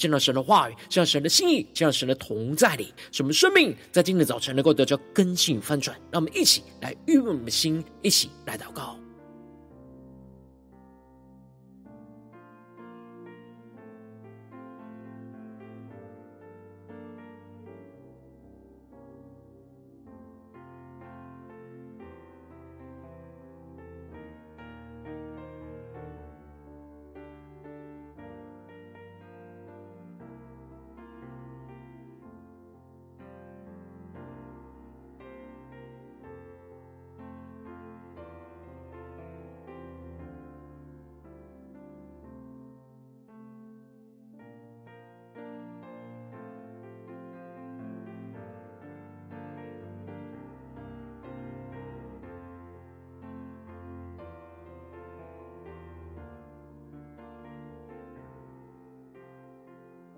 [0.00, 5.96] 见到神的话语，见到神的心意，见到神的同在里，什么生命在今天早晨能够得到更新翻转。
[6.10, 8.99] 让我们一起来预备我们的心，一起来祷告。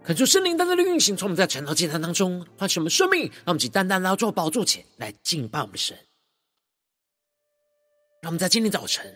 [0.05, 5.97] 恳求圣灵单单的运行，从我们在晨祷祭坛当中唤醒我们生命，让我们以单单来到宝座前来敬拜我们的神。
[8.21, 9.07] 让我们在今天早晨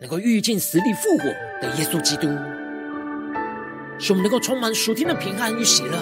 [0.00, 1.24] 能够遇见死里复活
[1.60, 2.28] 的耶稣基督，
[3.98, 5.96] 使我们能够充满属天的平安与喜乐。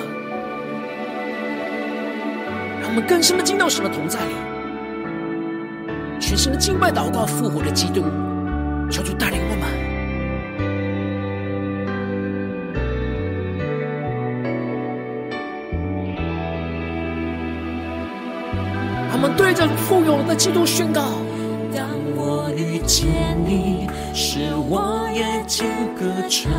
[2.80, 4.34] 让我们更深的进到神的同在里，
[6.20, 8.02] 全心的敬拜祷告复活的基督，
[8.90, 9.40] 求主带领
[19.52, 21.02] 对着富有的基督宣告：
[21.74, 21.86] 当
[22.16, 23.06] 我遇见
[23.46, 26.50] 你，使我夜间歌唱，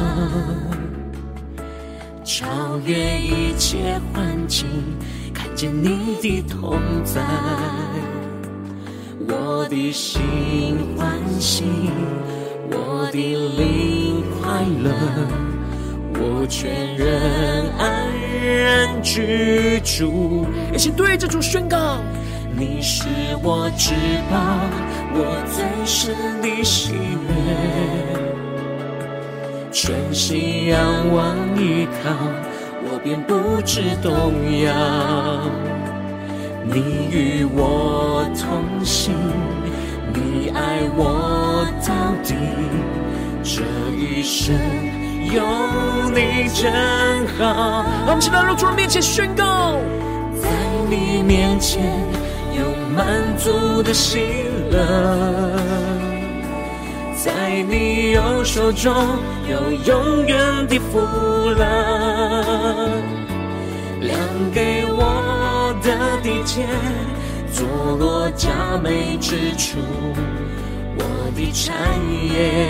[2.24, 4.68] 超越一切环境，
[5.34, 7.20] 看见你的同在，
[9.28, 10.22] 我的心
[10.96, 11.64] 欢喜，
[12.70, 14.94] 我的灵快乐，
[16.14, 18.06] 我全人安
[18.40, 20.46] 然居住。
[20.72, 21.98] 一起对着主宣告。
[22.56, 23.08] 你是
[23.42, 23.96] 我至
[24.30, 24.38] 宝，
[25.16, 27.34] 我最深的喜悦，
[29.72, 30.80] 全心仰
[31.12, 32.12] 望依靠，
[32.84, 34.72] 我便不知动摇。
[36.66, 39.16] 你与我同行，
[40.14, 41.92] 你爱我到
[42.24, 42.36] 底，
[43.44, 43.64] 这
[43.98, 44.56] 一生
[45.26, 45.42] 有
[46.12, 46.72] 你真
[47.36, 47.84] 好。
[48.06, 49.80] 让我们起来到主的面前宣告，
[50.40, 50.48] 在
[50.88, 51.82] 你面前。
[52.94, 53.06] 有满
[53.38, 54.20] 足的喜
[54.70, 54.78] 乐，
[57.16, 58.94] 在你右手中
[59.50, 61.00] 有永远的福
[61.58, 61.66] 乐，
[64.00, 64.16] 量
[64.54, 65.90] 给我的
[66.22, 66.68] 地界，
[67.52, 67.66] 坐
[67.98, 68.50] 落佳
[68.82, 69.80] 美之处，
[70.98, 71.04] 我
[71.36, 71.76] 的产
[72.32, 72.70] 业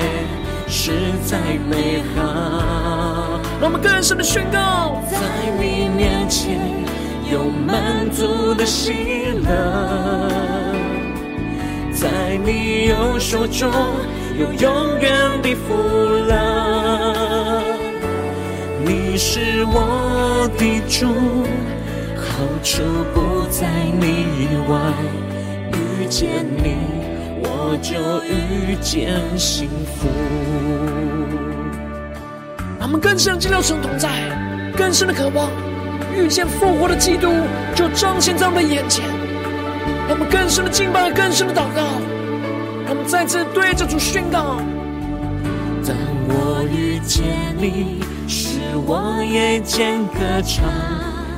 [0.67, 0.91] 实
[1.25, 1.37] 在
[1.69, 3.41] 美好。
[3.59, 5.17] 让我们更深的宣告，在
[5.59, 6.57] 你面前。
[7.33, 8.93] 有满足的喜
[9.43, 9.49] 乐，
[11.91, 13.71] 在你右手中
[14.37, 15.73] 有永远的福
[16.27, 17.63] 乐。
[18.85, 21.07] 你是我的主，
[22.15, 22.83] 好处
[23.15, 23.67] 不在
[23.99, 24.05] 你
[24.37, 24.77] 以外。
[25.73, 26.75] 遇见你，
[27.41, 30.07] 我就遇见幸福。
[32.77, 34.11] 让我们更深进入神同在，
[34.77, 35.49] 更深的渴望。
[36.15, 37.27] 遇见复活的基督，
[37.75, 39.03] 就彰显在我们的眼前。
[40.07, 41.81] 让我们更深的敬拜，更深的祷告。
[42.85, 44.57] 让我们再次对着主宣告：
[45.85, 45.95] 当
[46.27, 47.23] 我遇见
[47.57, 50.63] 你，使我夜间歌唱。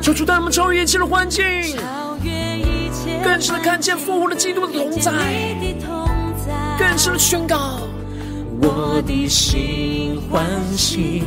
[0.02, 1.44] 求主带我们超越一切的环境，
[1.78, 5.12] 超越一切，更深的看见复活的基督的同在，
[6.78, 7.80] 更深的宣告：
[8.62, 10.44] 我的心欢
[10.76, 11.24] 喜。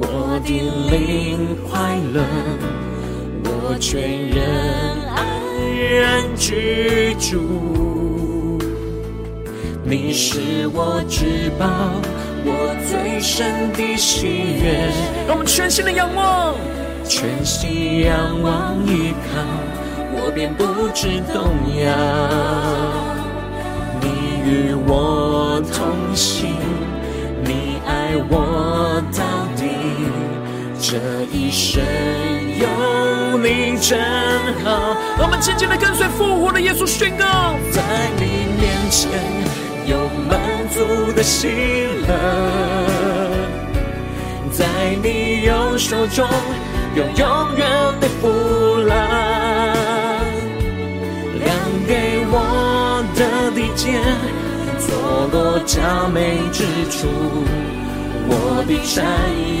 [0.00, 0.48] 我的
[0.90, 2.16] 灵快乐，
[3.44, 4.38] 我全人
[5.14, 5.18] 安
[6.00, 6.00] 然
[6.36, 8.58] 居住。
[9.84, 11.66] 你是我至宝，
[12.44, 14.26] 我最深的喜
[14.62, 14.88] 悦。
[15.26, 16.54] 让我们全心的仰望，
[17.04, 19.42] 全心仰望依靠，
[20.14, 20.64] 我便不
[20.94, 21.52] 知动
[21.82, 21.84] 摇。
[24.00, 24.06] 你
[24.48, 26.56] 与我同行，
[27.44, 29.41] 你爱我到，
[30.80, 30.98] 这
[31.32, 31.82] 一生
[32.58, 33.98] 有你真
[34.64, 34.96] 好。
[35.18, 37.82] 我们紧紧的跟随复活的耶稣宣告，在
[38.16, 39.10] 你面前。
[39.84, 39.98] 有
[40.30, 40.38] 满
[40.70, 41.48] 足的喜
[42.06, 42.08] 乐，
[44.52, 44.64] 在
[45.02, 46.24] 你右手中
[46.94, 47.68] 有永远
[48.00, 48.28] 的福
[48.78, 48.94] 乐，
[51.40, 51.52] 量
[51.84, 54.00] 给我的地界，
[54.78, 57.08] 坐落佳美之处，
[58.34, 59.04] 我的产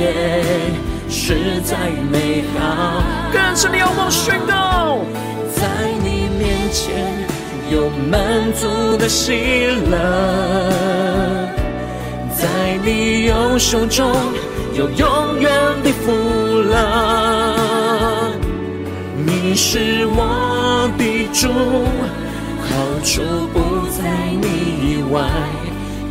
[1.08, 1.76] 实在
[2.10, 2.58] 美好。
[3.32, 4.98] 更深的仰望宣告，
[5.54, 5.60] 在
[6.02, 6.42] 你面
[6.72, 6.82] 前。
[7.70, 9.32] 有满足的喜
[9.90, 9.96] 乐，
[12.36, 14.12] 在你右手中
[14.74, 15.50] 有永远
[15.82, 16.12] 的福
[16.68, 16.76] 乐。
[19.24, 21.48] 你是我的主，
[22.68, 22.70] 好
[23.02, 23.22] 处
[23.54, 24.02] 不在
[24.42, 24.46] 你
[24.82, 25.22] 以外。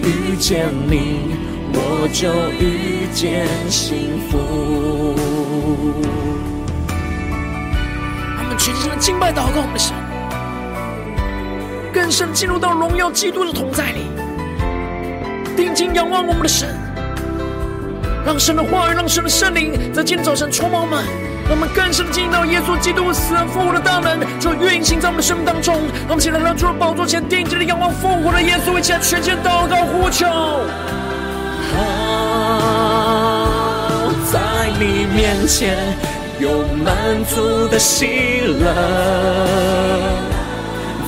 [0.02, 1.36] 遇见你，
[1.74, 2.30] 我就
[2.60, 5.16] 遇见幸福。
[8.38, 9.96] 他们全心的敬拜祷告，我们的神。
[11.94, 14.08] 更深进入到荣耀基督的同在里，
[15.56, 16.70] 定睛仰望我们的神，
[18.26, 21.04] 让神的话语，让神的圣灵在今天早晨充满我们，
[21.48, 25.76] 让我们更深的进入到耶稣基督死而复活的大能，就运行在我们的生命当中。
[26.08, 30.26] 让我们起来到主的宝座前，定睛的仰望复活的耶稣，一起来全心祷告呼求。
[31.74, 31.80] 好，
[34.32, 34.40] 在
[34.80, 34.84] 你
[35.16, 35.78] 面前
[36.40, 38.64] 有满足的喜乐。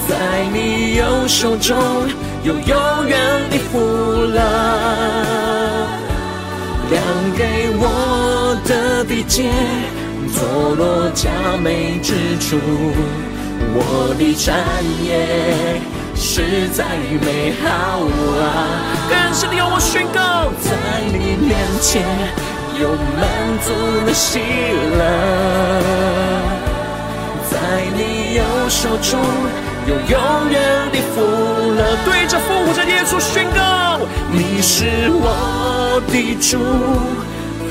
[0.07, 0.15] 在
[0.51, 1.75] 你右手中
[2.43, 3.19] 有永远
[3.49, 4.39] 的福乐，
[6.91, 7.01] 量
[7.37, 9.49] 给我的地界，
[10.33, 11.29] 坐落佳
[11.63, 12.57] 美之处，
[13.75, 14.53] 我的产
[15.03, 15.79] 业
[16.25, 16.85] 实在
[17.21, 18.47] 美好啊！
[19.09, 20.71] 更深的仰望宣告，在
[21.05, 22.01] 你面前
[22.79, 23.27] 有满
[23.61, 24.39] 足的喜
[24.97, 25.01] 乐，
[27.51, 27.57] 在
[27.97, 29.19] 你右手中。
[29.85, 33.99] 有永远的福乐，对着复活的耶稣宣告：
[34.31, 36.57] 你是我的主，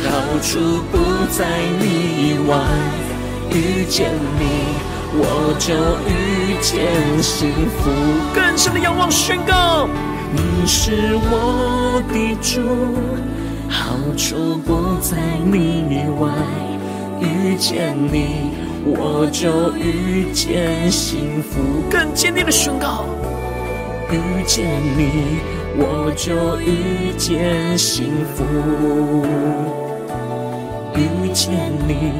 [0.04, 0.10] 好
[0.42, 0.98] 处不
[1.32, 1.46] 在
[1.80, 1.84] 你
[2.28, 2.54] 以外。
[3.50, 4.42] 遇见你，
[5.14, 5.74] 我就
[6.08, 7.90] 遇见幸福。
[8.34, 9.86] 更深的仰望宣告：
[10.32, 12.60] 你是我的主，
[13.68, 16.30] 好处不在你以外。
[17.20, 18.52] 遇见你。
[18.84, 23.04] 我就遇见幸福，更坚定的宣告。
[24.10, 24.66] 遇见
[24.98, 25.38] 你，
[25.76, 28.42] 我就遇见幸福。
[30.96, 32.12] 遇见你，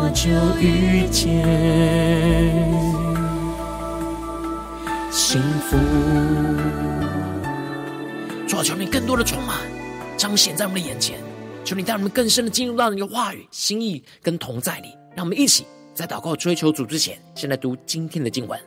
[0.00, 0.30] 我就
[0.60, 1.26] 遇见
[5.10, 5.76] 幸福。
[8.46, 9.58] 主啊，求你更多的充满，
[10.16, 11.18] 彰显在我们的眼前。
[11.64, 15.66] 求你带我们更深的进入到你的话语、心意跟同在里，让我们一起。
[15.92, 18.58] 在祷告追求主之前，先来读今天的经文。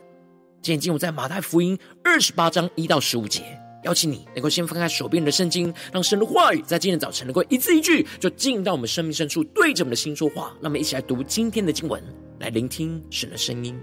[0.60, 3.42] 今天经文在马太福音二十八章一到十五节。
[3.82, 10.52] 邀请你能够先翻开手边的圣经，让神的话语在今天早晨能够一字一句，就进到我们生命深处，对着我们的心说话。
[10.60, 12.02] 让我们一起来读今天的经文，
[12.38, 13.78] 来聆听神的声音。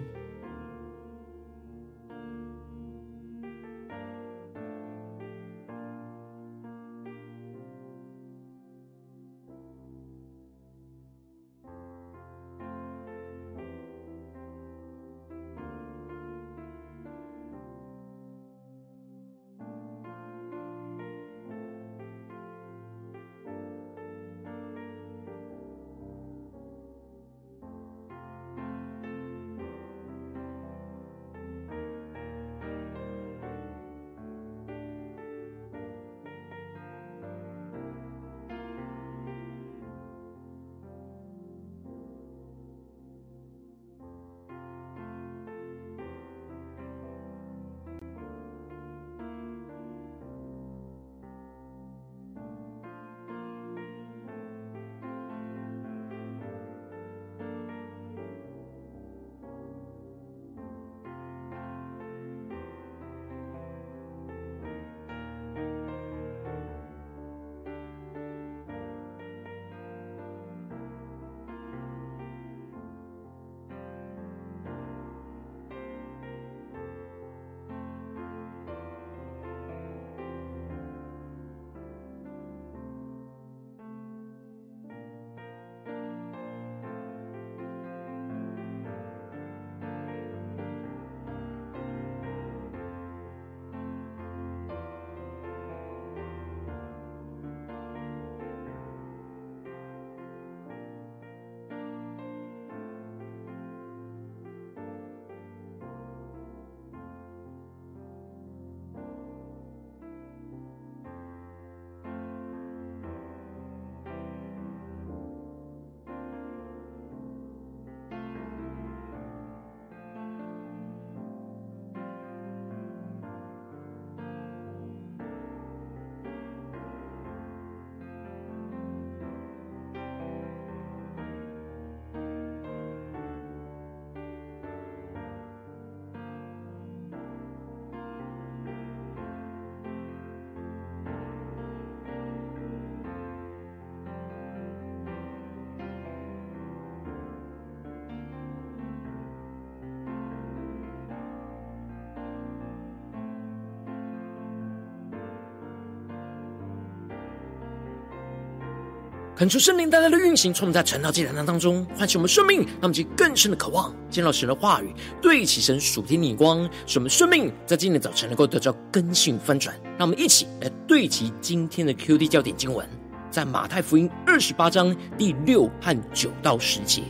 [159.39, 169.73] 恳求圣灵带来的运行，从我们在晨祷祭坛当中唤起我们生命，让我们去更深的渴望见到神的话语，对齐神属天的光，使我们生命在今天早晨能够得到更新翻转。
[169.97, 172.85] 让我们一起来对齐今天的 QD 焦点经文，
[173.31, 177.03] 在马太福音二十八章第六和九到十节，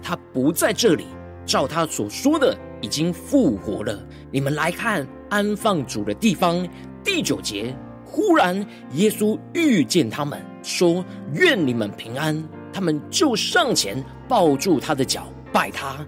[0.00, 1.06] 他不在这里，
[1.44, 4.00] 照他所说的已经复活了。
[4.30, 6.64] 你们来看安放主的地方。
[7.04, 7.76] 第九节，
[8.12, 8.54] 忽然
[8.92, 10.40] 耶稣遇见他们。
[10.62, 11.04] 说
[11.34, 12.40] ：“愿你们平安。”
[12.72, 16.06] 他们就上前抱住他的脚，拜他。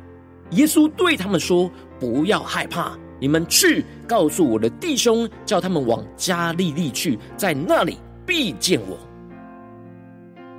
[0.50, 1.68] 耶稣对他们说
[1.98, 8.96] ：“不要害怕，你们去告诉我的弟兄，叫他们往加利利去，在那里必见我。”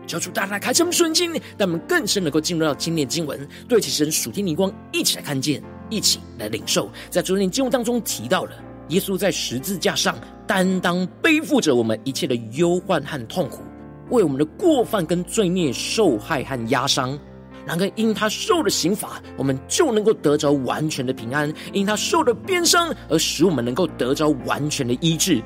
[0.05, 6.91] 教主大大开这么顺境，让我们更深能够进入到今天经文，对起神属天灵光，一起来看见，一起来领受。
[7.09, 8.51] 在昨天经文当中提到了，
[8.89, 10.15] 耶稣在十字架上
[10.47, 13.61] 担当背负着我们一切的忧患和痛苦。
[14.09, 17.17] 为我们的过犯跟罪孽受害和压伤，
[17.65, 25.41] 然而因他受的刑罚，我们就能够得着完全的平安；因他受的鞭伤，而使我们能够得着完全的医治。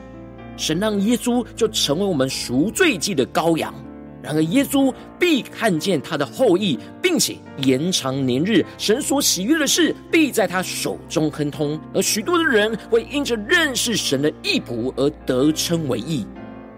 [0.58, 3.74] 神让耶稣就成为我们赎罪祭的羔羊。
[4.22, 8.66] 然而耶稣必看见他的后裔，并且延长年日。
[8.78, 11.80] 神所喜悦的事，必在他手中亨通。
[11.94, 16.26] 而许多的人会因着认识神的义仆而得称为义。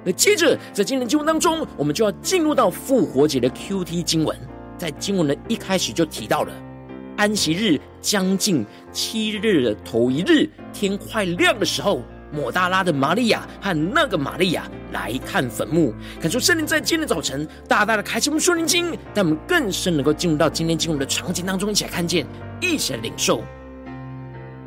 [0.03, 4.37] 那接着，在今天的经文当中，我们就要进入到复活节的 QT 经文。
[4.77, 6.51] 在经文的一开始就提到了，
[7.17, 15.93] 安息日将近七日的头一日，天快亮的时候，抹大拉的玛利亚和那个玛利亚来看坟墓。
[16.19, 22.25] 感受圣灵在今天早晨大大的开启我们属灵经，让我们更深能够进入到今天经文的场景当中，一起来看见，
[22.59, 23.43] 一起来领受。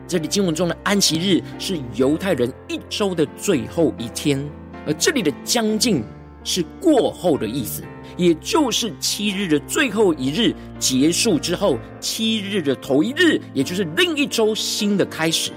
[0.07, 4.39] 这里经文中的安息日是犹太人一周的最后一天。
[4.87, 6.05] 而这里的“将近”
[6.45, 7.83] 是过后的意思，
[8.19, 15.53] 也就是七日的最后一日结束之后，七日的头一日，也就是另一周新的开始。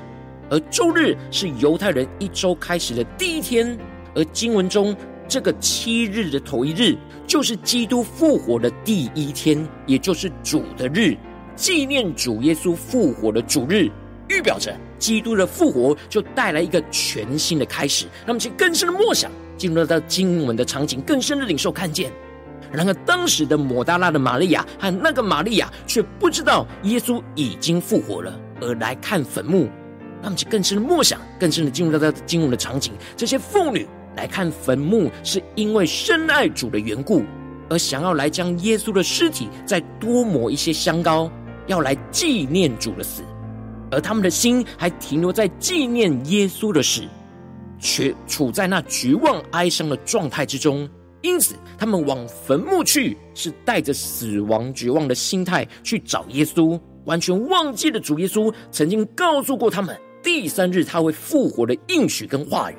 [0.49, 3.77] 而周日是犹太人一周开始的第一天，
[4.15, 4.95] 而经文中
[5.27, 11.15] 这个七日的头一日，就是基督复活的第一天，也就是主的日，
[11.55, 13.89] 纪念主耶稣复活的主日，
[14.29, 14.75] 预表着。
[14.97, 22.11] 基督的复活就带来一个全新的开始，让我们去更深的默想，进入到经文的场景，更深的领受看见。
[22.71, 29.69] 然而，当时的抹大拉的玛利亚和那个玛利亚却不知道耶稣已经复活了，而来看坟墓。
[30.21, 32.93] 他们就更深的默想，更深的进入到这进入的场景。
[33.15, 37.23] 这些妇女来看坟墓，是因为深爱主的缘故，
[37.69, 41.31] 而想要来将耶稣的尸体再多抹一些香膏，
[41.67, 43.23] 要来纪念主的死。
[43.89, 47.03] 而他们的心还停留在纪念耶稣的死，
[47.79, 50.89] 却处在那绝望哀伤的状态之中。
[51.21, 62.75] 因此，他们往坟墓去，是带着死亡绝望的心态去找耶稣，完全忘记了主耶稣曾经告诉过他们，第三日他会复活的应许跟话语。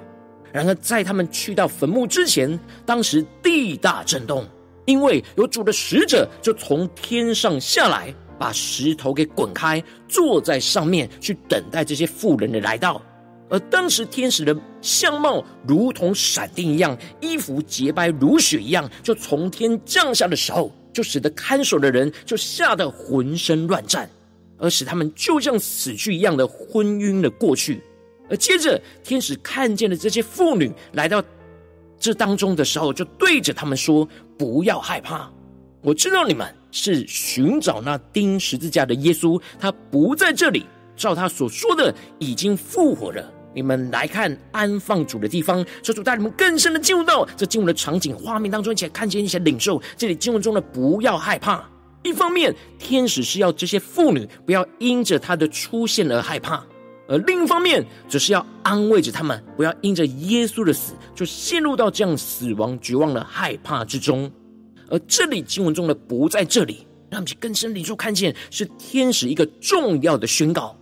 [0.53, 4.47] 然而，在他们去到坟墓之前，当时地大震动，
[4.87, 8.15] 因为有主的使者就从天上下来。
[8.41, 13.03] 把石头给滚开，坐在上面去等待这些妇人的来到。
[13.51, 24.09] 而当时天使的相貌如同闪电一样，衣服洁白如雪一样，就从天降下的时候，就使得看守的人就吓得浑身乱颤，
[24.59, 27.81] 而使他们就像死去一样的昏晕了过去。
[28.29, 31.23] 而接着天使看见了这些妇女来到
[31.99, 35.31] 这当中的时候，就对着他们说：“不要害怕，
[35.83, 40.67] 我知道你们。”是寻找那钉十字架的耶稣，他不在这里。
[40.95, 43.33] 照他所说的，已经复活了。
[43.55, 49.81] 你们来看安放主的地方，求主带你们更深的进入到这经文的场景画面当中，一起来看见一些领受。
[49.97, 51.67] 这里经文中的不要害怕，
[52.03, 56.65] 一方面天使是要这些妇女不要因着他的出现而害怕，
[57.09, 64.31] 而另一方面则是要安慰着他们，不要因着耶稣的死就陷入到这样死亡绝望的害怕之中。
[64.89, 70.75] 而这里经文中的不在这里，让我们更深领受看见，是天使一个重要的宣告。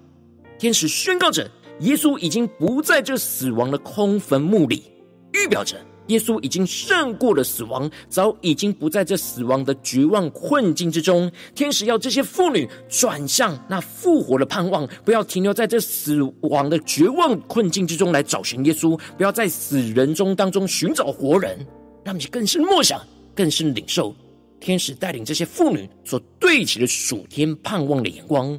[0.59, 4.85] 天使宣告着，耶稣已经不在这死亡的空坟墓里，
[5.33, 5.77] 预表着
[6.09, 11.31] 耶稣已经胜过了死亡，早已经不在这死亡的绝望困境之中。
[11.55, 21.59] 天使要这些妇女转向那复活的盼望，不要停留在这死亡的绝望困境之中来找寻耶稣，不要在死人中当中寻找活人，
[22.05, 23.01] 让你更深默想。
[23.35, 24.17] 更深领受
[24.61, 28.59] 天使带领这些妇女所对齐的属天盼望的眼光。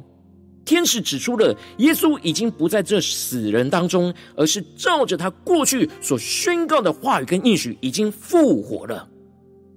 [0.68, 9.08] 天使指出了耶稣已经不在这死人当中，而是照着他过去所宣告的话语跟应许，已经复活了。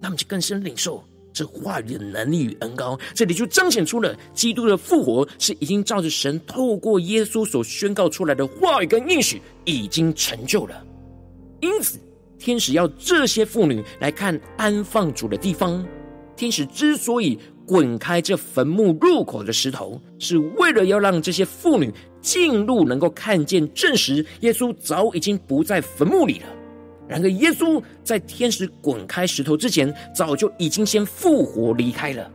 [0.02, 3.00] 那么就更深领受这话语的能力与恩膏。
[3.14, 10.86] 这里就彰显出了基督的复活是已经照着神透过耶稣所宣告出来的话语跟应许已经成就了。
[11.62, 12.00] 因此，
[12.38, 15.88] 天使要这些妇女来看安放主的地方。
[16.36, 17.40] 天使之所以
[17.72, 26.46] 滚开这坟墓入口的石头，是为了要让这些妇女进入，能够看见证实耶稣早已经不在坟墓里了。
[27.08, 32.30] 然而，耶稣在天使滚开石头之前，早就已经先复活离开了。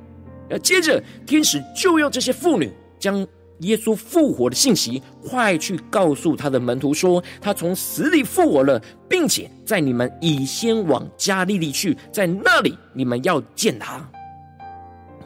[0.49, 3.19] 而接着，天使就要这些妇女将
[3.59, 14.11] 耶稣复活的信息，快去告诉他的门徒说，他从死里复活了，并且在你们已先往加利利去，在那里你们要见他。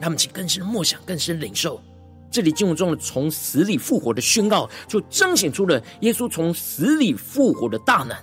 [0.01, 1.79] 他们请更深默想，更深领受。
[2.31, 8.17] 这里经文中的从死里复活的宣告，就彰显出了耶稣从死里复活的大能。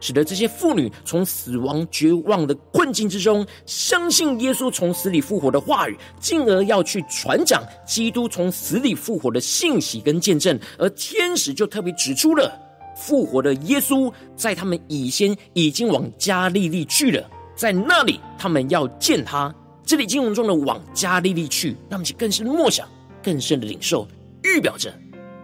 [0.00, 10.58] 使得这些妇女从死亡绝望的困境之中，相信耶稣从死里复活的话语，进而要去传讲基督从死里复活的信息跟见证。
[10.76, 12.52] 而天使就特别指出了
[12.96, 19.54] 复活的耶稣，在他们以先已经往加利利去了，在那里他们要见他。
[19.84, 22.88] 这里经文中的往加利利去，让我们更深的默想，
[23.22, 24.06] 更深的领受，
[24.44, 24.92] 预表着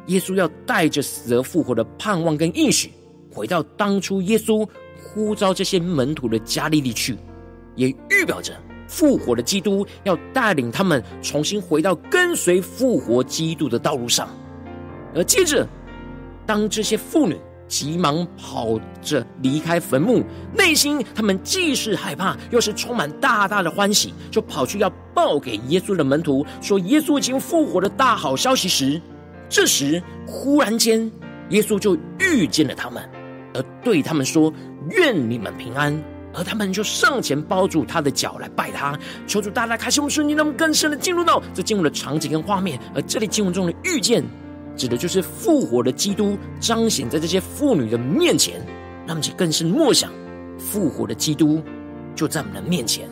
[0.07, 2.92] 耶稣要带着死而复活的盼望跟应许。
[3.31, 4.66] 回到当初耶稣
[5.03, 7.16] 呼召这些门徒的加利利去，
[7.74, 8.53] 也预表着
[8.87, 14.29] 复活的基督要带领他们重新回到跟随复活基督的道路上。
[15.14, 15.66] 而接着，
[16.46, 17.37] 当这些妇女
[17.68, 20.24] 急忙跑着离开坟墓，
[20.57, 29.00] 内心他们既是害怕，又是充满大大的欢喜，就跑去要报给耶稣的门徒说耶稣已经复活的大好消息时，
[29.48, 31.11] 这时忽然间
[31.50, 33.09] 耶稣就遇见了他们。
[33.54, 34.52] 而对他们说
[34.90, 35.96] ：“愿你们平安。”
[36.35, 42.78] 而他们就上前抱住他的脚来拜他，求主大大开心我们瞬间，让我们更深的进入到这进入的场景跟画面。
[42.94, 44.22] 而这里经文中的遇见，
[44.79, 48.64] 指的就是复活的基督彰显在这些妇女的面前，
[49.07, 50.11] 让他们更深默想
[50.59, 51.61] 复活的基督
[52.14, 53.07] 就在我们的面前，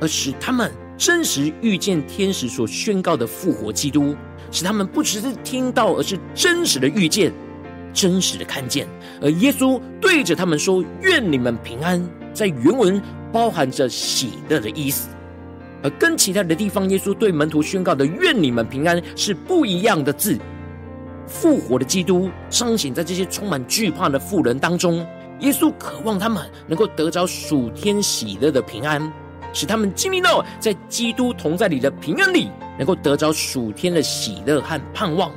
[0.00, 4.14] 而使他们真实遇见天使所宣告的复活基督，
[4.50, 7.32] 使他们不只是听到，而是真实的遇见。
[7.94, 8.86] 真实的看见，
[9.20, 12.00] 而耶稣对着他们说：“愿你们平安。”
[12.34, 13.02] 在原文
[13.32, 15.08] 包含着喜乐的意思，
[15.82, 20.38] 而跟其他的地方，耶稣对门徒宣告的“愿你们平安”是不一样的字。
[21.28, 25.06] 复活的基督彰显在这些充满惧怕的妇人当中，
[25.40, 29.12] 耶稣渴望他们能够得着属天喜乐的平安，
[29.52, 35.30] 使他们经历到在基督同在里的平安里，能够得着属天的喜乐和盼望。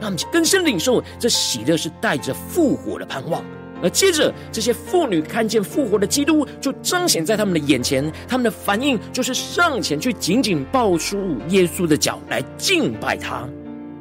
[0.00, 3.42] 让我们更深领受，这喜乐是带着复活的盼望。
[3.80, 8.12] 而接着，这些妇女看见复活的基督，就彰显在他们的眼前。
[8.26, 13.48] 他们的反应就是上前去紧紧抱住耶稣的脚来敬拜他。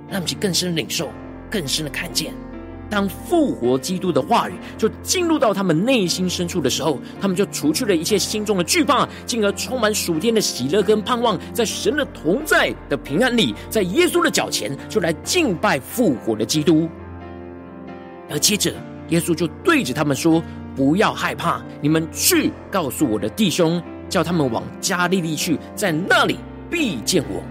[0.09, 1.09] 让我们更深领受，
[1.49, 2.33] 更深的看见。
[2.89, 16.87] 当复活基督的话语就进入到他们内心深处的时候，他们就除去了一切心中的惧怕，进而充满属天的喜乐跟盼望，在神的同在的平安里，在耶稣的脚前就来敬拜复活的基督。
[18.29, 18.73] 而接着，
[19.09, 20.41] 耶稣就对着他们说
[20.73, 26.37] ：“不要害怕，你们去告诉我的弟兄，叫他们往加利利去，在那里
[26.69, 27.43] 必见我。”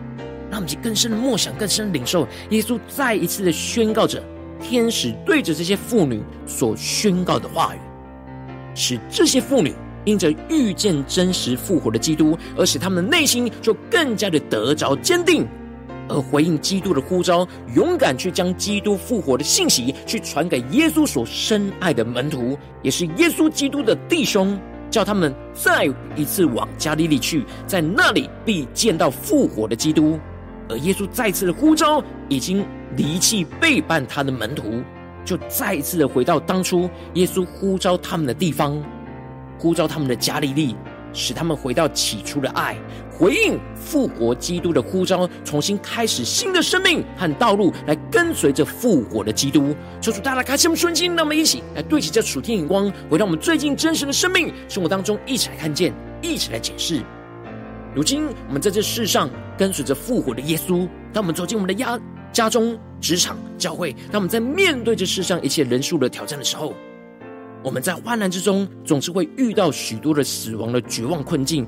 [0.56, 4.22] 让我们去更深的默想，更深的领受耶稣再一次的宣告着。
[4.58, 7.78] 天使对着这些妇女所宣告的话语，
[8.74, 9.74] 使这些妇女
[10.06, 15.46] 因着遇见真实复活的基督，而使他们的内心就更加的得着坚定，
[16.08, 24.58] 而回应基督的呼召，勇敢去将基督复活的信息去传给耶稣所深爱的门徒，也是耶稣基督的弟兄，
[24.90, 30.18] 叫他们再一次往加利利去，在那里必见到复活的基督。
[30.68, 34.82] 而耶稣再次的呼召，已经离弃背叛他的门徒，
[35.24, 38.82] 就再一次的回到当初耶稣呼召他们的地方，
[39.58, 40.74] 呼召他们的加利利，
[41.12, 42.76] 使他们回到起初的爱，
[43.10, 49.74] 回应复活基督的呼召，重新开始新的生命和道路，来跟随着复活的基督。
[50.00, 57.00] 求主大大开启我们顺心，让我们一起来对齐这属天眼光，回到我们最近真实的生命生活当中，一起来看见，一起来解释。
[57.96, 60.86] 如今，我们在这世上跟随着复活的耶稣。
[61.14, 61.98] 当我们走进我们的家
[62.30, 66.74] 家中、职场、教会，当我们在面对这世上一切人数的挑战的时候，
[67.64, 71.66] 我们在患难之中总是会遇到许多的死亡的绝望困境，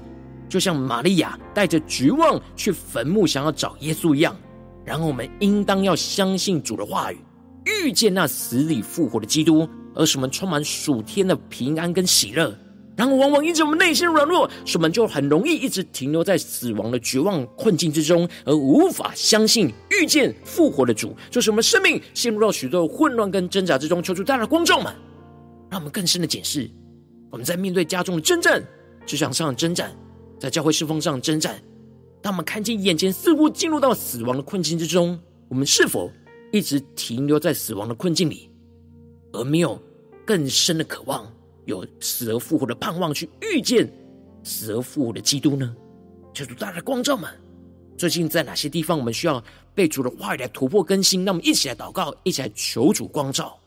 [0.51, 4.37] 就像玛利亚带着绝望去坟墓，想要找耶稣一样。
[4.85, 7.19] 然后，我们应当要相信主的话语，
[7.65, 12.55] 遇见那死里复活的基督，而使我们充满属天的平安跟喜乐。
[12.99, 24.03] 然后往往因着我们内心软弱，使我们就很容易一直停留在死亡的绝望困境之中，而无法相信遇见复活的主，就是我们生命陷入到许多混乱跟挣扎之中。
[24.03, 24.93] 求主带来光照们，
[25.71, 26.69] 让我们更深的检视，
[27.31, 28.61] 我们在面对家中的征战、
[29.07, 29.97] 职场上的征战、
[30.41, 31.57] 在教会侍奉上的征战，
[32.21, 35.17] 当我们看见眼前似乎进入到死亡的困境之中，
[35.49, 36.11] 我们是否
[36.51, 38.51] 一直停留在死亡的困境里，
[39.33, 39.81] 而没有
[40.27, 41.25] 更深的渴望？
[41.69, 43.87] 有死而复活的盼望，去遇见
[44.43, 45.77] 死而复活的基督呢？
[46.33, 47.31] 求主带来光照们，
[47.95, 49.43] 最近在哪些地方我们需要
[49.75, 51.27] 被主的话语来突破更新？
[51.27, 53.61] 让我们一起来祷告，一起来求主光照。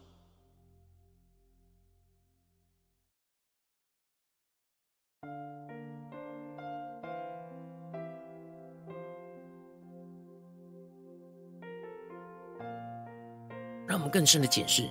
[13.86, 14.90] 让我们更深的解释，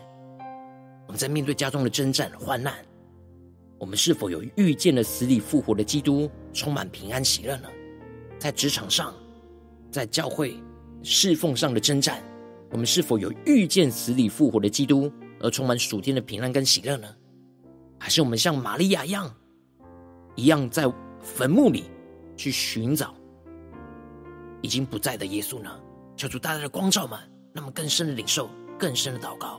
[1.08, 2.72] 我们在面对家中的征战患难。
[3.80, 7.68] 我们是否有遇见了死里复活的基督，充满平安喜乐呢？
[8.38, 9.14] 在职场上，
[9.90, 10.62] 在教会
[11.02, 12.22] 侍奉上的征战，
[12.70, 17.08] 我们是否有遇见死里复活的基督，而充满属天的平安跟喜乐呢？
[17.98, 19.34] 还是我们像玛利亚一样，
[20.36, 20.84] 一样在
[21.22, 21.84] 坟墓里
[22.36, 23.14] 去寻找
[24.60, 25.70] 已经不在的耶稣呢？
[26.18, 27.18] 求主大大的光照们，
[27.54, 29.58] 那么更深的领受，更深的祷告。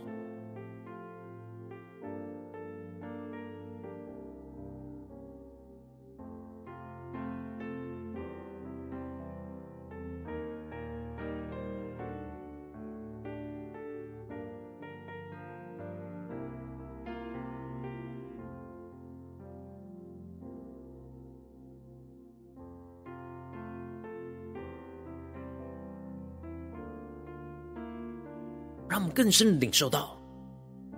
[29.21, 30.17] 更深的领受到，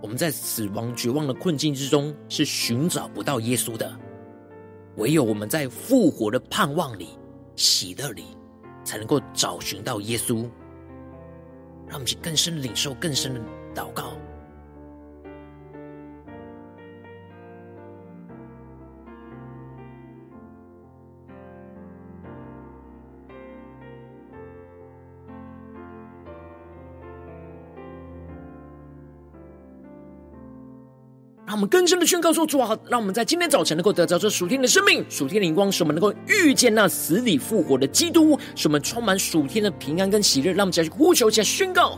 [0.02, 3.94] 我们在死亡绝望的困境之中是寻找不到耶稣的，
[4.96, 7.10] 唯有我们在复活的盼望里、
[7.58, 8.24] 喜乐里，
[8.86, 10.50] 才能够找寻到耶稣。
[11.86, 13.42] 让我们去更深领受、更深的
[13.76, 14.13] 祷告。
[31.64, 40.52] 们更深的宣告说：主啊，让我们在今天早晨能够得到这属天的生命、属天的灵光，使我们能够遇见那死里复活的基督，使我们充满属天的平安跟喜乐。
[40.52, 41.98] 让我们再去呼求，再宣告。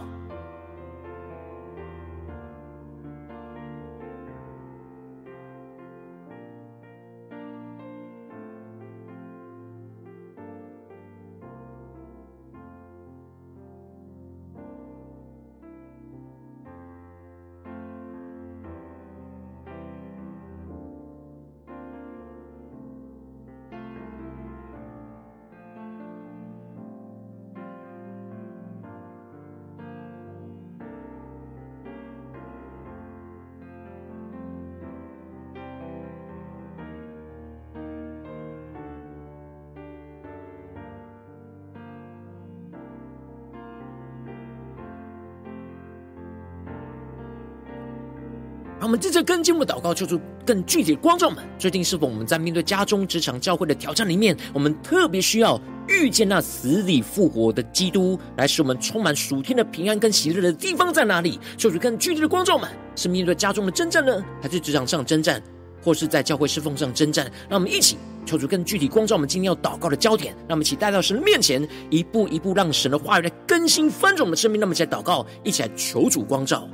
[48.85, 51.43] 我们接着跟进一步祷告，求主更具体的光照们。
[51.57, 61.39] 最近是否我们在面对家中、职场、教会的挑战里面，我们特别需要遇见那死里复活的基督，来使我们充满属天的平安跟喜乐的地方在哪里？
[61.57, 65.41] 求主更具体的光照们，是面对家中的征战呢，还是职场上征战，
[65.83, 67.25] 或是在教会侍奉上征战？
[67.49, 70.31] 让我们一起求主更具体光照我们今天要祷告的焦点。
[70.41, 74.61] 让我们一起带到神的面前，一步一步让神的话语来更新翻转我们的生命。
[74.61, 76.69] 那么一起来祷告，一起来求主光照。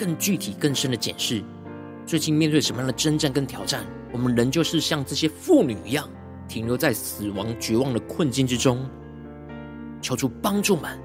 [0.00, 1.44] 更具体、更深的检视，
[2.06, 6.08] 最近面对什么样的征战跟挑战，我们仍旧是像这些妇女一样，
[6.48, 8.88] 停留在死亡绝望的困境之中。
[10.00, 10.98] 求主帮助们，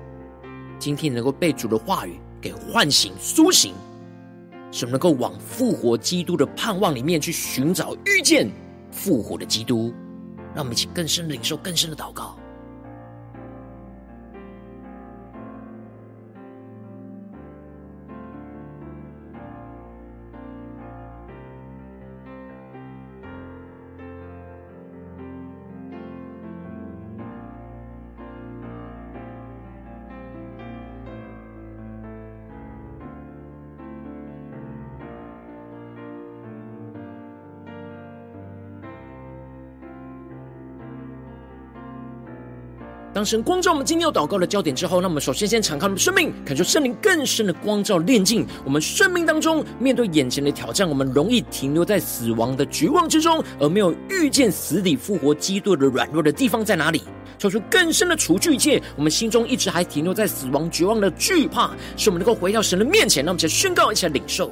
[0.79, 3.73] 今天能够被主的话语给唤醒、苏醒，
[4.71, 8.49] 使我们能够往复活基督的盼望里面去寻找、遇见
[8.93, 9.93] 复活的基督。
[10.53, 12.39] 让我们一起更深的领受、更深的祷告。
[43.15, 49.63] 当神光照我们今天要祷告的焦点之后，那我们首先先敞开我们的生命，感受圣灵更深的光照炼净我们生命当中。
[49.79, 57.03] 面对眼前的挑战，我们容易停留在死亡的绝望之中，而没有遇见死里复活基督的软弱的地方在哪里？
[57.37, 63.23] 求出更深的除去一切，我们心中一直还停留在死亡绝望的惧怕，使我们能够回到神的面前。
[63.23, 64.51] 那我们先宣告一下领受。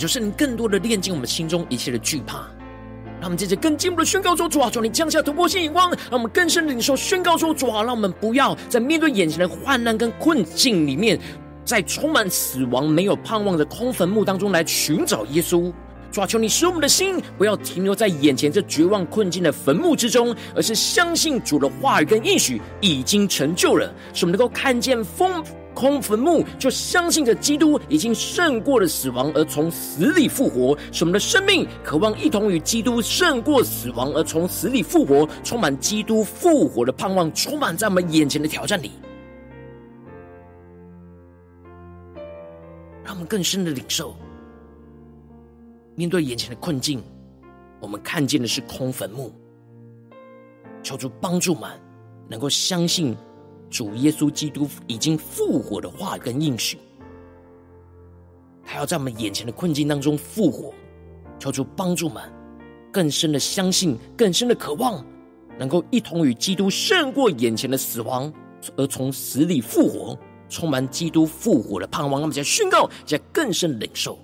[0.00, 2.38] 就是你更多的炼净我们心中一切的惧怕，
[3.20, 11.20] 让我们接着更进一步的宣告说：主啊，求你降下突破性眼光，让我们更深的领受宣告说：主啊，让我们不要在面对眼前的患难跟困境里面，
[11.66, 15.70] 在充满死亡、没有盼望的空坟墓当中来寻找耶稣。
[16.10, 25.44] 主啊，求你使我们的心不要停留在眼前这绝望困境的坟墓之中，而是相信主的话语跟应许已经成就了，使我们能够看见丰。
[25.80, 30.76] 空坟墓，就相信着基督已经胜过了死亡，而从死里复活。
[30.92, 38.90] 使我们的生命渴望一同与基督胜过死亡，而从死里复活，充满基督复活的盼望，充满在我们眼前的挑战里。
[43.02, 44.14] 让我们更深的领受，
[45.94, 47.02] 面对眼前的困境，
[47.80, 49.32] 我们看见的是空坟墓。
[50.82, 51.70] 求主帮助们，
[52.28, 53.16] 能够相信。
[53.70, 56.76] 主耶稣基督已经复活的话跟应许，
[58.66, 60.74] 他要在我们眼前的困境当中复活，
[61.38, 62.22] 求主帮助们
[62.92, 65.04] 更深的相信，更深的渴望，
[65.56, 68.32] 能够一同与基督胜过眼前的死亡，
[68.76, 72.20] 而从死里复活，充满基督复活的盼望。
[72.20, 74.18] 那么，在宣告，在更深领受。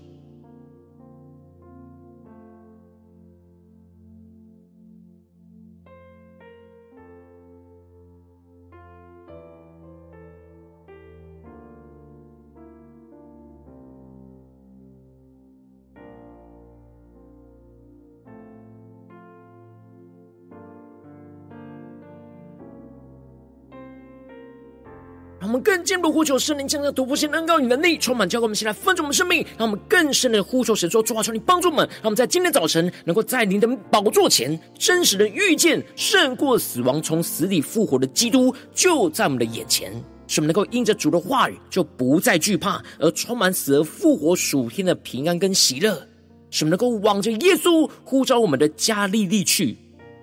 [25.87, 28.42] 进一步呼求圣灵降下突破性恩膏与能力，充满教会。
[28.42, 39.92] 我们先来分盛我们生命，让我们更深的呼求神说：主啊，求你帮助我们，让我们在今天早晨能够在您的宝座前真实的遇见胜过死亡、从死里复活的基督，就在我们的眼前。
[40.27, 46.05] 使我们能够因着主的话语，就不再惧怕，而充满死而复活属天的平安跟喜乐。
[46.51, 49.77] 使我们能够往着耶稣呼召我们的加利利去。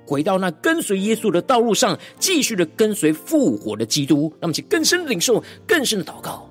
[0.05, 6.49] 回到那跟随耶稣的道路上，继续的跟随复活的基督，让我们去更深的领受、更深的祷告。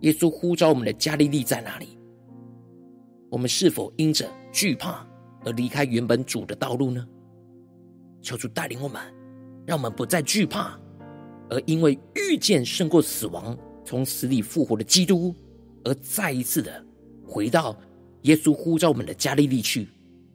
[0.00, 1.98] 耶稣呼召我们的加利利在哪里？
[3.30, 5.06] 我们是否因着惧怕
[5.44, 7.06] 而离开原本主的道路呢？
[8.20, 9.00] 求主带领我们，
[9.66, 10.78] 让我们不再惧怕，
[11.50, 15.34] 而因为遇见胜过死亡、从死里复活的基督，
[15.84, 16.84] 而再一次的
[17.26, 17.76] 回到
[18.22, 19.88] 耶稣呼召我们的加利利去，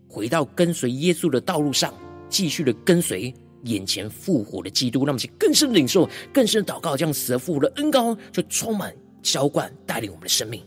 [0.09, 1.93] 回到跟随耶稣的道路上。
[2.29, 10.61] 继续的跟随眼前复活的基督，让我们去更深的领受、更深的祷告，这样死而复活的恩膏就充满、浇灌、带领我们的生命。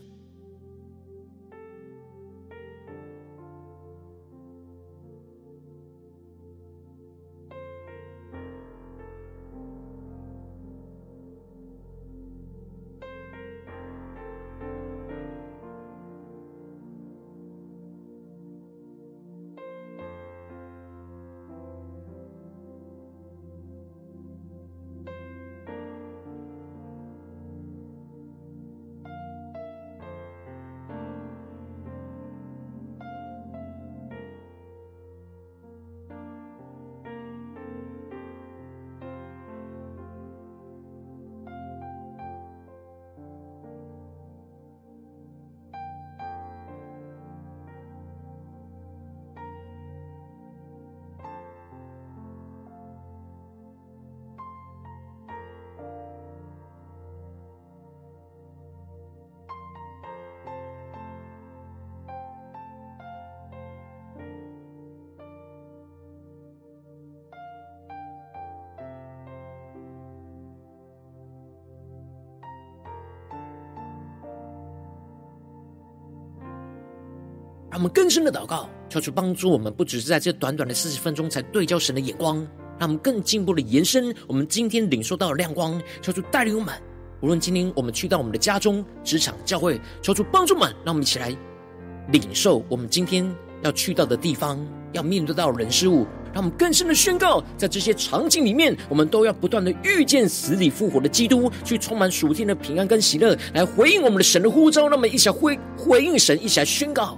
[77.71, 82.35] 让我们更深的祷告，求主帮助我们，不只是在这短短的四十分钟才对焦神的眼光，
[82.77, 86.75] 让我们更进一步的延伸我们今天领受到的亮光，求主带领我们。
[87.21, 91.33] 无论今天我们去到我们的家中、职场、教会，求主帮助我们，让我们一起来
[92.11, 94.59] 领受我们今天要去到的地方，
[94.91, 104.89] 要面对到人事物，让我们更深的宣告，在这些场景里面，我们都要不断的遇见死里复活的基督，去充满属天的平安跟喜乐，来回应我们的神的呼召。
[104.89, 107.17] 让我们一起来回回应神，一起来宣告。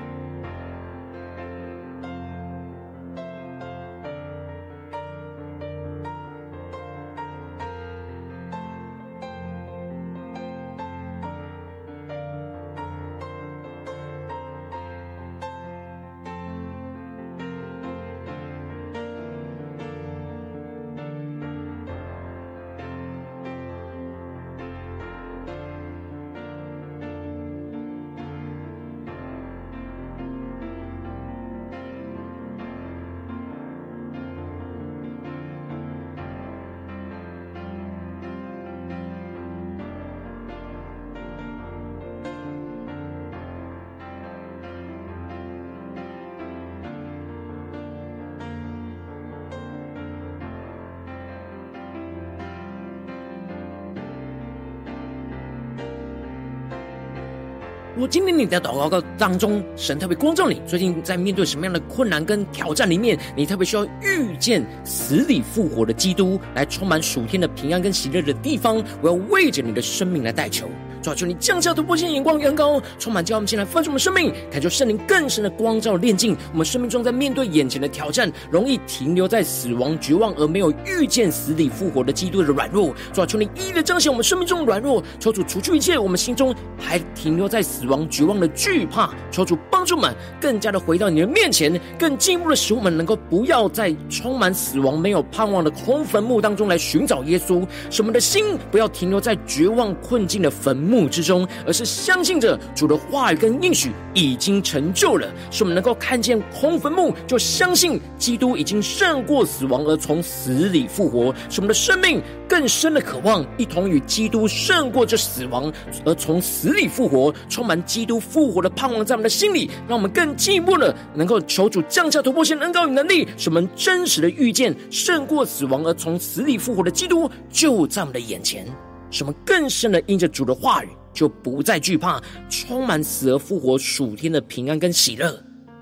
[58.01, 70.67] 果今天你在祷告当中，神特别光照你，最近在面对什么样的困难跟挑战里面，你特别需要遇见死里复活的基督，来充满属天的平安跟喜乐的地方，我要为着你的生命来代求。
[71.01, 82.93] 抓住，你降下突破性眼光，远高，充满叫我们进来翻转我们生命，感受圣灵更深的光照炼净我们生命中，在面对眼前的挑战，容易停留在死亡绝望而没有遇见死里复活的基督的软弱。
[83.11, 100.90] 抓住，你一一的彰显我们生命中的软弱，求主除去一切我们心中还停留在死亡绝望的惧怕，求主帮助们更加的回到你的面前，更进一步的使我们能够不要在充满死亡没有盼望的空坟墓当中来寻找耶稣，使我们的心不要停留在绝望困境的坟墓。
[100.91, 115.71] 墓之中，而是相信着主的话语跟应许已经成就了，使我们能够看见空坟墓，就相信基督已经胜过死亡，而从死里复活，使我们的生命更深的渴望，一同与基督胜过这死亡，
[116.05, 128.65] 而从死里复活，充满基督复活的盼望在我们的心里，让我们更进一步的能够求主降下突破性恩膏与能力，使我们真实的遇见胜过死亡而从死里复活的基督就在我们的眼前。
[129.11, 135.37] 使我们更深的因着主的话语，就不再惧怕，充满死而复活属天的平安跟喜乐。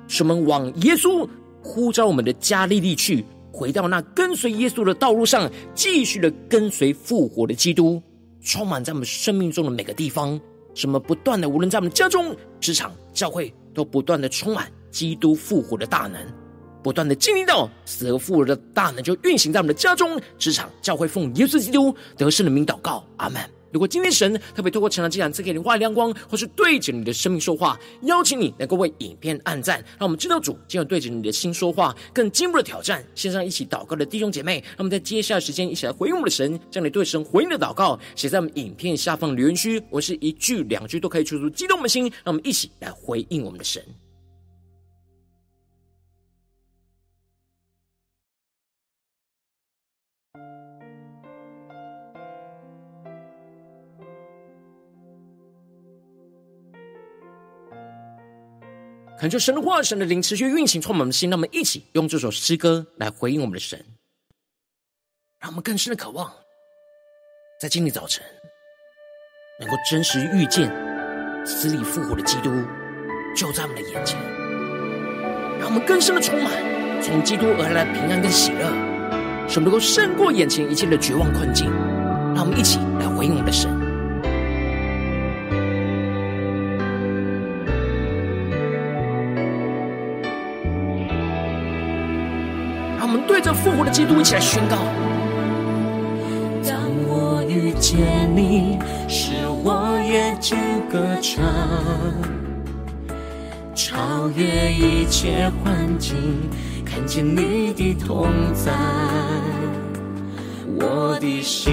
[0.07, 1.25] 使我们往耶稣
[1.61, 3.23] 呼召我们的加利利去，
[3.53, 8.01] 回到那跟随耶稣的道路上，继续的跟随复活的基督，
[8.41, 10.39] 充满在我们生命中的每个地方。
[10.73, 16.19] 什么不断的，无论在我们家中、职场、教会，都不断的充满基督复活的大能。
[16.81, 23.41] 不断的经历到死而复活的大能，就运行在我们的家中、职场、教会，奉耶稣基督得胜的名祷告，阿门。
[23.71, 33.05] 如果今天神特别透过成长祭坛赐给你话语亮光，或是对着你的生命说话，邀请你能够为影片按赞，让我们知道主今日对着你的心说话，更进一步的挑战。
[33.13, 43.83] 线上一起祷告的弟兄姐妹，让我们在接下来时间一起来回应我们的神，将你对神回应的祷告写在我们影片下方留言区，我是一句两句都可以触出激动我们的心，让我们一起来回应我们的神。
[59.19, 61.29] 恳求神的话，神的灵持续运行，充满我们的心。
[61.29, 63.77] 让我们一起用这首诗歌来回应我们的神，
[65.41, 66.33] 让我们更深的渴望，
[67.59, 68.23] 在今天早晨
[69.59, 70.71] 能够真实遇见
[71.45, 72.49] 死里复活的基督
[73.35, 74.17] 就在我们的眼前，
[75.59, 76.53] 让我们更深的充满
[77.03, 78.69] 从基督而来的平安跟喜乐，
[79.49, 81.69] 使我们能够胜过眼前一切的绝望困境。
[82.33, 83.69] 让我们一起来回应我们的神。
[93.29, 94.75] 对着复活的基督一起来宣告。
[96.67, 96.75] 当
[97.07, 100.57] 我遇见你，使我夜间
[100.91, 101.45] 歌唱，
[103.75, 106.17] 超越一切环境，
[106.83, 108.25] 看见你的同
[108.55, 108.73] 在，
[110.79, 111.71] 我的心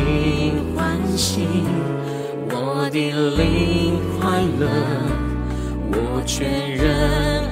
[0.77, 1.49] 欢喜，
[2.51, 2.99] 我的
[3.35, 4.69] 灵快乐，
[5.91, 7.46] 我全人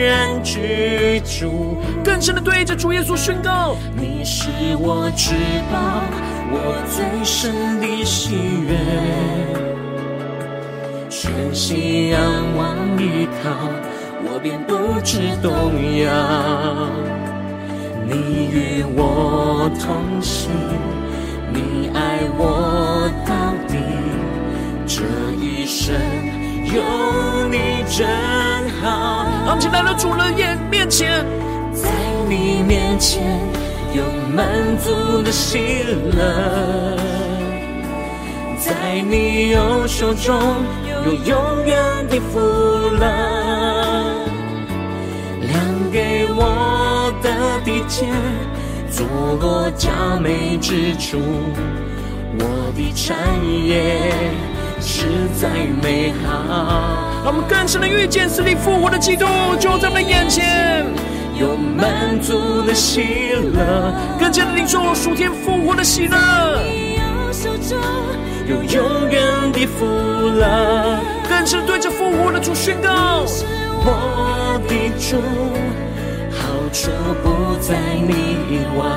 [0.00, 1.76] 然居住。
[2.04, 5.34] 更深的对着主耶稣宣告：你是我至
[5.70, 6.02] 宝，
[6.50, 8.34] 我最深的喜
[8.66, 8.76] 悦，
[11.08, 12.20] 全心仰
[12.56, 13.50] 望依靠，
[14.24, 15.52] 我便不知动
[16.02, 16.06] 摇。
[18.06, 20.50] 你与我同行，
[21.52, 23.76] 你爱我到底，
[24.86, 25.04] 这
[25.44, 25.94] 一生
[26.74, 28.06] 有你真
[28.80, 29.26] 好。
[29.46, 31.24] 让我们来到主的眼面前。
[31.72, 31.88] 在
[32.28, 33.22] 你面前
[33.92, 34.02] 有
[34.34, 34.46] 满
[34.78, 36.96] 足的喜乐，
[38.58, 40.36] 在你右手中
[41.06, 42.40] 有永远的福
[42.98, 43.06] 乐，
[45.40, 48.06] 量给我的地界，
[48.90, 49.06] 坐
[49.40, 51.18] 落佳美之处，
[52.38, 53.16] 我的产
[53.64, 54.02] 业
[54.88, 55.04] 实
[55.38, 55.48] 在
[55.82, 57.22] 美好。
[57.22, 59.26] 让我们更深的遇见死里复活的基督，
[59.60, 60.86] 就在我们的眼前。
[61.38, 63.02] 有满足的喜
[63.54, 66.16] 乐，更加的领受属天复活的喜乐。
[68.48, 73.24] 有永远的福乐，更是对着复活的主宣告：
[73.84, 75.20] 我的主，
[76.32, 76.90] 好处
[77.22, 78.88] 不在你以外，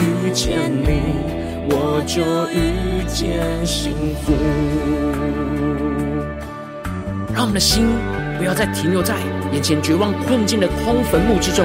[0.00, 1.33] 遇见你，
[1.70, 3.92] 我就遇见幸
[4.24, 4.32] 福。
[7.32, 7.86] 让我们的心。
[8.36, 9.14] 不要再停留在
[9.52, 11.64] 眼前绝望困境的空坟墓之中，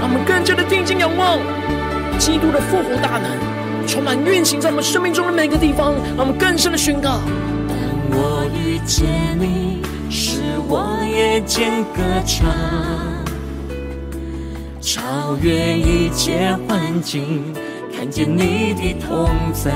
[0.00, 1.36] 让我们更加的定睛仰望
[2.16, 7.18] 基督的复活大能，充满运行在我们生命中的每个地方，让我们更深的宣告：
[7.68, 7.76] 当
[8.12, 9.04] 我遇见
[9.38, 12.46] 你，使我夜间歌唱，
[14.80, 17.52] 超越一切环境，
[18.00, 19.70] 看见你的同在，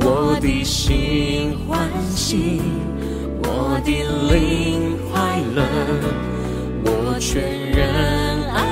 [0.00, 1.78] 我的心欢
[2.10, 2.60] 喜。
[3.44, 3.92] 我的
[4.34, 5.62] 灵快乐，
[6.84, 7.40] 我全
[7.70, 7.88] 人
[8.52, 8.66] 安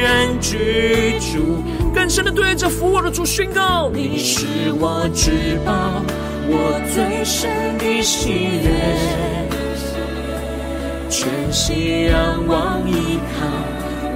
[0.00, 1.62] 然居住。
[1.94, 4.44] 更深的对着复活的主宣告：你是
[4.80, 5.30] 我至
[5.64, 6.02] 宝，
[6.48, 8.72] 我最深的喜悦，
[11.08, 13.46] 全心仰望依靠，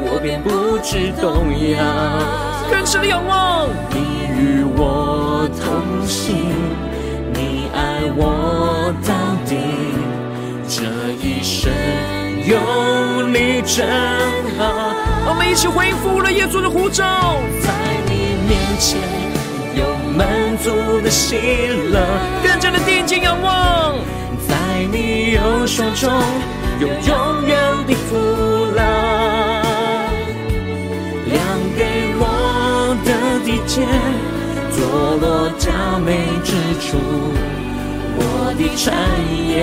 [0.02, 2.45] 我便不致动摇。
[2.70, 6.36] 更深的仰望，你与我同行，
[7.32, 9.14] 你爱我到
[9.48, 9.56] 底。
[10.68, 10.82] 这
[11.22, 11.72] 一生
[12.44, 13.86] 有你真
[14.58, 14.94] 好，
[15.28, 17.72] 我们一起回应复活的耶稣的呼召，在
[18.06, 18.98] 你面前
[19.74, 19.84] 有
[20.16, 20.26] 满
[20.58, 21.36] 足的喜
[21.92, 22.04] 乐，
[22.42, 23.94] 更加的定睛仰望，
[24.48, 24.54] 在
[24.90, 26.10] 你右手中
[26.80, 27.56] 有永远
[27.86, 28.16] 的福
[36.86, 36.96] 处，
[38.18, 38.84] 我的产
[39.46, 39.54] 业。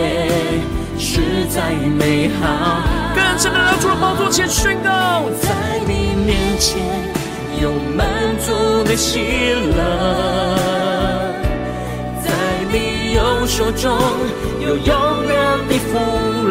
[0.95, 2.81] 实在美好，
[3.15, 5.49] 更深的来到主的宝座前宣告，在
[5.87, 6.79] 你面前
[7.61, 8.07] 有满
[8.39, 9.19] 足的喜
[9.75, 9.79] 乐，
[12.23, 12.29] 在
[12.71, 13.91] 你右手中
[14.61, 15.33] 有永远
[15.67, 15.99] 的福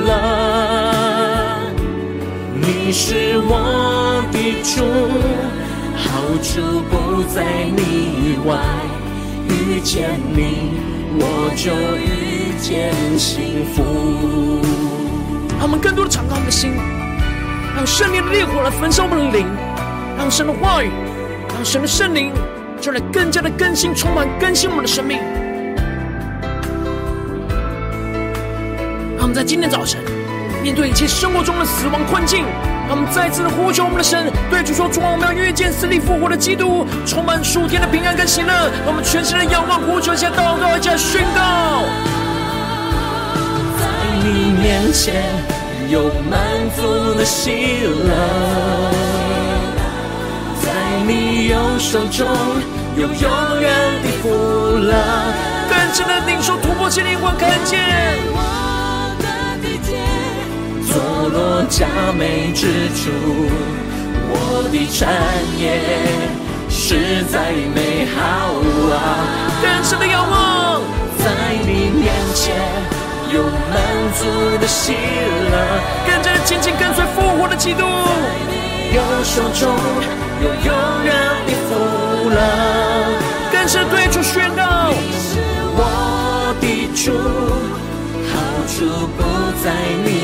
[0.04, 0.10] 乐。
[2.54, 4.82] 你是我的主，
[5.96, 6.02] 好
[6.42, 7.44] 处不在
[7.74, 8.50] 你以外，
[9.48, 10.78] 遇见你
[11.18, 12.32] 我就遇。
[12.62, 13.82] 见幸福，
[15.58, 16.70] 让我们更多的敞开我们的心，
[17.74, 19.44] 让圣灵的烈火来焚烧我们的灵，
[20.16, 20.88] 让神的话语，
[21.52, 22.30] 让神的圣灵，
[22.80, 25.18] 就来更加的更新、充满更新我们的生命。
[29.16, 30.00] 让我们在今天早晨
[30.62, 32.44] 面对一切生活中的死亡困境。
[32.92, 38.52] 我们再次的呼求我们的神，对主说：主啊，我们要遇见死里复活的基督，充满属天的平安跟喜乐。
[38.84, 41.88] 让我们全心的仰望、呼求，一下祷告，一下宣告。
[43.80, 43.88] 在
[44.22, 45.24] 你面前
[45.88, 46.38] 有满
[46.76, 48.12] 足的喜乐，
[50.60, 50.68] 在
[51.06, 52.28] 你右手中
[52.98, 53.72] 有永远
[54.04, 54.28] 的福
[54.76, 54.92] 乐，
[55.70, 57.80] 更深的领受突破性灵魂看见。
[61.32, 61.86] 坐落佳
[62.18, 63.08] 美之处，
[64.28, 65.08] 我的产
[65.58, 65.80] 业
[66.68, 68.20] 实在美好
[68.92, 68.94] 啊！
[69.62, 70.82] 更深的仰望，
[71.16, 71.24] 在
[71.64, 72.54] 你面前
[73.32, 73.80] 有满
[74.12, 74.20] 足
[74.60, 75.56] 的喜乐，
[76.06, 77.80] 更加的紧紧跟随复活的基督。
[78.92, 79.72] 右手中
[80.42, 80.70] 有永
[81.04, 81.14] 远
[81.46, 82.36] 的福乐。
[83.50, 85.40] 跟着对主宣告，你是
[85.78, 85.80] 我
[86.60, 86.64] 的
[86.94, 87.16] 主，
[88.28, 88.32] 好
[88.68, 88.84] 处
[89.16, 89.18] 不
[89.64, 89.72] 在
[90.04, 90.21] 你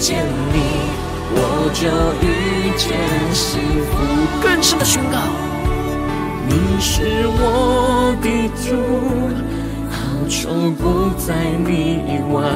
[0.00, 0.58] 遇见你
[1.34, 1.86] 我就
[2.26, 2.96] 遇见
[3.34, 3.92] 幸福。
[4.42, 5.18] 更深的宣告，
[6.48, 8.80] 你是我的主。
[9.90, 11.34] 好从不在
[11.66, 12.48] 你以外，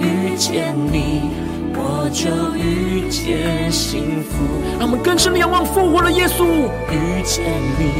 [0.00, 1.30] 遇见你，
[1.72, 4.42] 我就遇见幸福。
[4.76, 6.44] 让我们更深的仰望复活的耶稣，
[6.90, 7.44] 遇见
[7.78, 7.92] 你，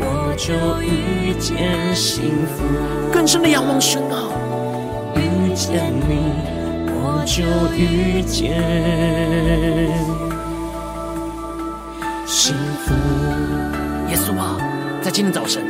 [0.00, 2.24] 我就遇见幸
[2.56, 2.64] 福。
[3.12, 4.32] 更深的仰望宣告，
[5.14, 6.57] 遇见你，
[7.24, 7.44] 就
[7.76, 8.62] 遇见
[12.26, 12.54] 幸
[12.84, 12.94] 福。
[14.08, 14.56] 耶稣啊，
[15.02, 15.62] 在今天早晨，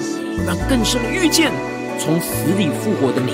[0.46, 1.52] 让更深的遇见。
[2.00, 3.32] 从死里复活的你，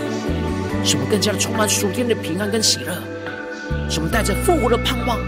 [0.83, 2.95] 使我们更加的充满属天的平安跟喜乐，
[3.91, 5.19] 使我们带着复活的盼望、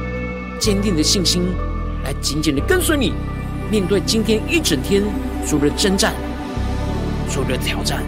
[0.59, 1.43] 坚定的信心，
[2.03, 3.13] 来紧紧的跟随你，
[3.71, 5.03] 面对今天一整天
[5.45, 6.15] 所有的征战、
[7.29, 8.03] 所有的挑战，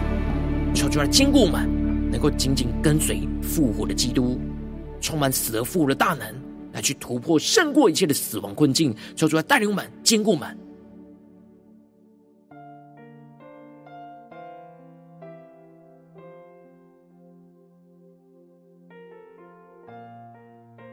[0.73, 1.69] 求主来坚固我们，
[2.11, 4.41] 能够紧紧跟随复活的基督，
[4.99, 6.25] 充满死而复活的大能，
[6.73, 8.95] 来去突破胜过一切的死亡困境。
[9.15, 10.57] 求主来带领我们，坚固我们。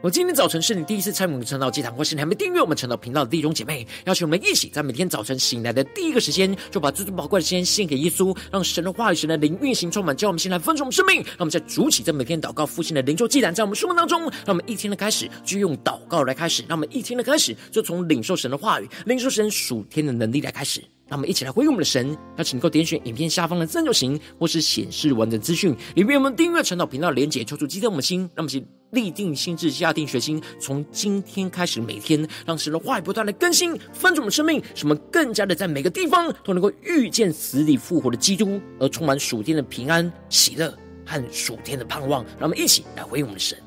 [0.07, 11.17] 我今天早晨是你第一次参与我们晨祷祭坛，或是你还没订阅我们晨祷频道的弟兄姐妹，邀请我们一起在每天早晨醒来的第一个时间，就把最最宝贵的时间献给耶稣，让神的话语、神的灵运行充满，叫我们先来分盛我们生命。
[11.17, 20.81] 让我们在主起，在每天祷告复兴的灵修祭坛，在我们生活当中，让我们一天的开始就用祷告来开始，让我们一天的开始就从领受神的话语、领受神属天的能力来开始。
[21.07, 40.73] 让我们一起来回应我们的神，邀请你能够点选影片下方的赞助行，或是显示完整资讯，里面我们订阅晨祷频道连结，求主激动我们的心，让我们一起立定心志，下定决心，从今天开始，每天让神的话语不断的更新，翻转我们生命，使我们更加的在每个地方都能够遇见死里复活的基督，而充满属天的平安、喜乐
[41.05, 42.23] 和属天的盼望。
[42.39, 43.57] 让我们一起来回应我们的神。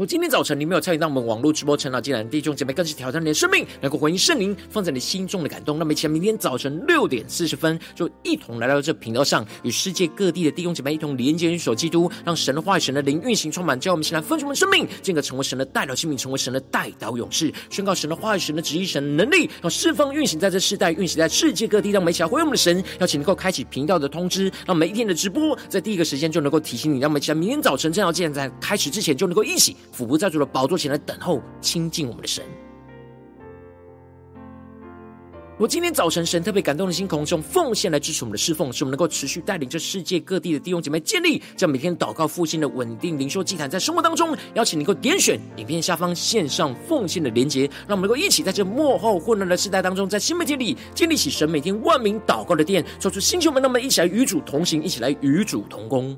[0.00, 5.78] 我今天早晨，你没有参与到我们网络直播晨祷祭坛弟兄姐妹，更是挑战你的生命，能够回应圣灵放在你心中的感动。
[5.78, 21.90] 那么，一起来明天早晨六点四十分，就一同来到这频道上，与世界各地的弟兄姐妹一同连接、与所基督，让神的话语、神的灵运行充满，叫我们一起来分盛我们生命，进而成为神的代表器皿，成为神的代祷勇士，宣告神的话语、神的旨意、神的能力，让释放运行在这世代，运行在世界各地。
[21.90, 27.00] 让我们一起来回应我们的神，邀请能够开启频道的通知，让每一天的直播在第一个时间就能够提醒你。
[27.00, 32.44] 让我们一起来明天早晨晨祷祭坛在开始之前，就能够一起俯伏在主的宝座前来等候亲近我们的神。
[35.58, 56.16] 我今天早晨，神特别感动的心，空中奉献来支持我们的侍奉，使我们能够持续带领着世界各地的弟兄姐妹建立这每天祷告复兴的稳定灵修祭坛，在生活当中，邀请能够点选影片下方线上奉献的连结，让我们能够一起在这幕后混乱的时代当中，在新媒体里建立起神每天万名祷告的殿，做出星球们，那么一起来与主同行，一起来与主同工。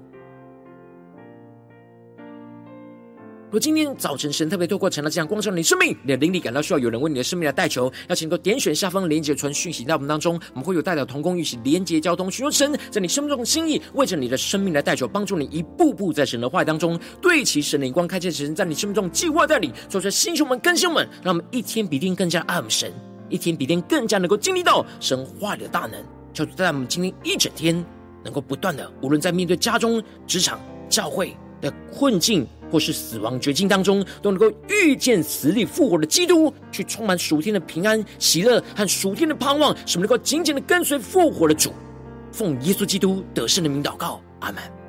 [3.53, 22.91] 如今天早晨神特别透过成了这样光照你生命，你的灵里感到需要有人为你的生命来代求，邀请能够点选下方连结传讯息到我们当中，我们会有代表同工一起连结交通，寻求神在你生命中的心意，为着你的生命来代求，帮助你一步步在神的话语当中对齐神的眼光，开见神在你生命中计划带领，做出新兄们、更新们，让我们一天比一天更加爱我们神，
[23.29, 27.85] 一天比一天更加能够经历到神话的大能，求主在我们今天一整天
[28.25, 32.47] 能够不断的，无论在面对家中、职场、教会的困境。
[32.71, 41.71] 或是死亡绝境当中，都能够遇见死里复活的基督，去充满属天的平安、喜乐和属天的盼望，使我们能够紧紧的跟随复活的主，
[42.33, 44.82] 奉耶稣基督得胜的名祷告，阿门。